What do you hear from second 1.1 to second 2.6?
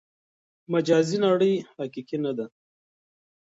نړۍ حقیقي نه ده.